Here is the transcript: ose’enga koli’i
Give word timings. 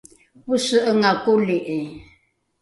ose’enga 0.53 1.11
koli’i 1.21 1.79